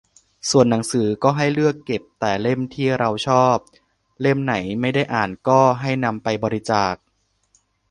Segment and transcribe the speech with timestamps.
[0.49, 3.55] ส่วนหนังสือก็ให้เลือกเก็บแต่เล่มที่เราชอบ
[4.21, 6.95] เล่มไหนไม่ได้อ่านก็ให้นำไปบริจาค